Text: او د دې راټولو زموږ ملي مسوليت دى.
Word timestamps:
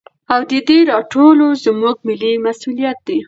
او 0.33 0.41
د 0.49 0.51
دې 0.67 0.79
راټولو 0.91 1.45
زموږ 1.65 1.95
ملي 2.07 2.31
مسوليت 2.45 2.97
دى. 3.07 3.19